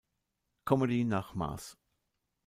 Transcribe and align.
Comedy 0.65 1.03
nach 1.05 1.35
Maß". 1.35 1.77